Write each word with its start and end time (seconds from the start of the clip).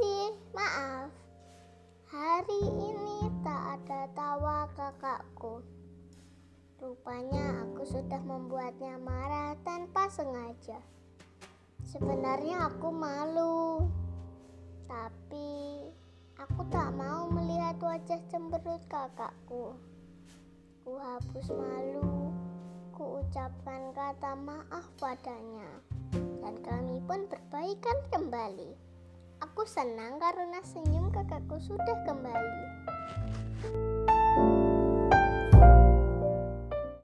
Maaf. 0.00 1.12
Hari 2.08 2.60
ini 2.72 3.28
tak 3.44 3.84
ada 3.84 4.08
tawa 4.16 4.64
kakakku. 4.72 5.60
Rupanya 6.80 7.68
aku 7.68 7.84
sudah 7.84 8.16
membuatnya 8.24 8.96
marah 8.96 9.52
tanpa 9.60 10.08
sengaja. 10.08 10.80
Sebenarnya 11.84 12.72
aku 12.72 12.88
malu, 12.88 13.84
tapi 14.88 15.84
aku 16.40 16.64
tak 16.72 16.96
mau 16.96 17.28
melihat 17.28 17.76
wajah 17.84 18.24
cemberut 18.32 18.80
kakakku. 18.88 19.76
Ku 20.80 20.96
hapus 20.96 21.52
malu, 21.52 22.32
ku 22.96 23.20
ucapkan 23.20 23.92
kata 23.92 24.32
maaf 24.32 24.88
padanya, 24.96 25.68
dan 26.40 26.56
kami 26.64 27.04
pun 27.04 27.28
berbaikan 27.28 28.00
kembali. 28.08 28.89
Aku 29.40 29.64
senang 29.64 30.20
karena 30.20 30.60
senyum 30.60 31.08
kakakku 31.08 31.56
sudah 31.64 31.98
kembali. 32.04 32.79